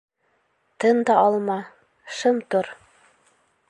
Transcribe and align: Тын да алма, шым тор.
Тын 0.79 0.97
да 1.07 1.13
алма, 1.25 1.59
шым 2.17 2.37
тор. 2.49 2.67